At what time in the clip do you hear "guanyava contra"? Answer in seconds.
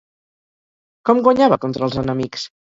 1.29-1.87